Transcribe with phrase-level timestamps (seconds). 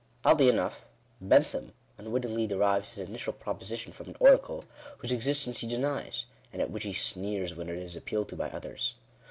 [0.25, 0.87] Oddly enough
[1.23, 4.65] Benth am unwittingly derives his initial proposition from an oracle
[4.97, 8.49] whose existence he denies, and at which he sneers when it is appealed to by
[8.49, 8.95] others.